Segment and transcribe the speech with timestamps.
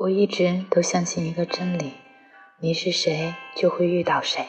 [0.00, 1.92] 我一直都相信一个真理：
[2.58, 4.44] 你是谁，就会遇到谁；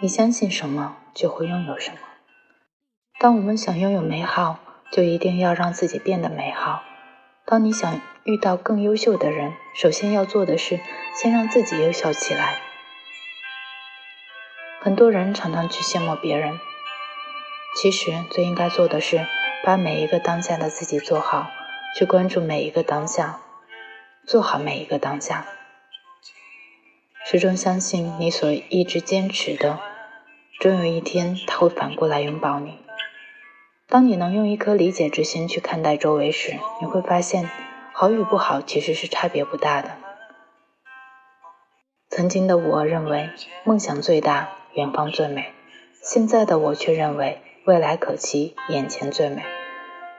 [0.00, 1.98] 你相信什么，就会拥有什么。
[3.18, 4.58] 当我们想拥有美好，
[4.90, 6.82] 就一定要让自己变得美好。
[7.44, 10.80] 当你想遇到更优秀的人，首先要做的是
[11.14, 12.58] 先让自己优秀起来。
[14.80, 16.58] 很多人常常去羡慕别人，
[17.76, 19.26] 其实最应该做的是
[19.62, 21.50] 把每一个当下的自己做好，
[21.94, 23.40] 去关注每一个当下。
[24.30, 25.44] 做好每一个当下，
[27.24, 29.80] 始终相信你所一直坚持的，
[30.60, 32.78] 终有一天他会反过来拥抱你。
[33.88, 37.50] 当你能用一颗理解之心去看待周围时，你会发现
[37.92, 39.96] 好与不好其实是差别不大的。
[42.08, 43.30] 曾经的我认为
[43.64, 45.46] 梦想最大，远方最美；
[46.04, 49.42] 现在的我却认为未来可期，眼前最美。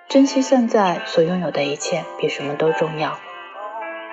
[0.10, 3.18] 珍惜现在所拥有的一切，比什么都重要。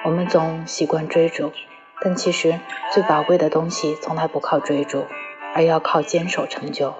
[0.05, 1.53] 我们总习惯追逐，
[2.01, 2.59] 但其实
[2.93, 5.07] 最宝贵的东西从来不靠追逐，
[5.55, 6.95] 而要靠坚守成就。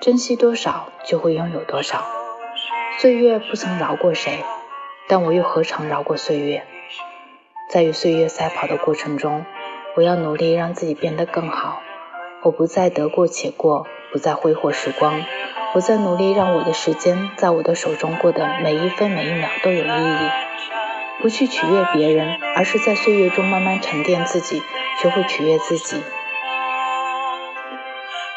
[0.00, 2.04] 珍惜多少，就会拥有多少。
[2.98, 4.44] 岁月不曾饶过谁，
[5.08, 6.64] 但我又何尝饶过岁月？
[7.68, 9.44] 在与岁月赛跑的过程中，
[9.96, 11.82] 我要努力让自己变得更好。
[12.42, 15.24] 我不再得过且过，不再挥霍时光，
[15.74, 20.30] 我在努力让我的时间在我的手中过的每一分每一秒都有意义。
[21.24, 24.62] 不去取悦别人，而是在岁月中慢慢沉淀自己，
[25.00, 26.02] 学会取悦自己。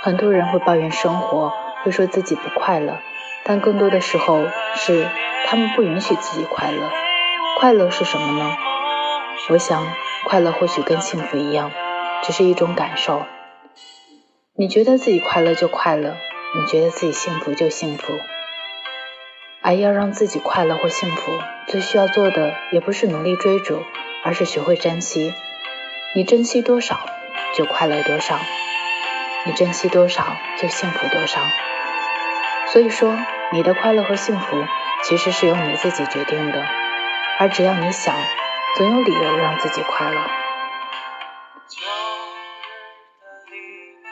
[0.01, 1.51] 很多人会抱怨生活，
[1.83, 2.99] 会说自己不快乐，
[3.43, 5.05] 但更多的时候是
[5.47, 6.89] 他们不允许自己快乐。
[7.59, 8.55] 快乐是什么呢？
[9.49, 9.85] 我想，
[10.23, 11.73] 快乐或许跟幸福一样，
[12.23, 13.25] 只是一种感受。
[14.55, 16.15] 你觉得自己快乐就快乐，
[16.55, 18.13] 你觉得自己幸福就幸福。
[19.61, 21.31] 而要让自己快乐或幸福，
[21.67, 23.83] 最需要做的也不是努力追逐，
[24.23, 25.33] 而是学会珍惜。
[26.15, 26.99] 你珍惜多少，
[27.55, 28.35] 就快乐多少；
[29.45, 30.23] 你珍惜多少，
[30.57, 31.41] 就幸福多少。
[32.67, 33.17] 所以说，
[33.51, 34.63] 你的快乐和幸福
[35.03, 36.63] 其实是由你自己决定的。
[37.39, 38.15] 而只要你想，
[38.77, 40.21] 总有理由让自己快乐。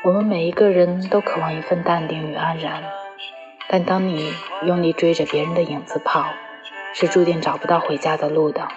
[0.03, 2.83] 我们每一个人都渴望一份淡定与安然。
[3.67, 4.33] 但当你
[4.63, 6.25] 用力追着别人的影子跑，
[6.93, 8.67] 是注定找不到回家的路的。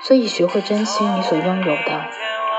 [0.00, 2.06] 所以，学会珍惜你所拥有的，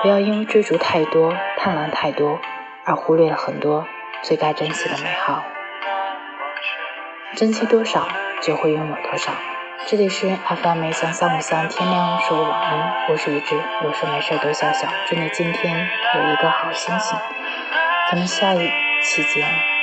[0.02, 2.40] 不要因为追逐太多、贪婪太多，
[2.84, 3.88] 而忽略了很多
[4.22, 5.44] 最该珍惜的美好。
[7.36, 8.08] 珍惜多少，
[8.42, 9.32] 就会拥有多少。
[9.88, 14.90] 这里是 FM 三三五三，天亮说晚安，我是一只有事没事多笑笑。
[15.08, 17.18] 祝你今天有一个好心情。
[18.12, 18.70] 咱们下一
[19.02, 19.79] 期见。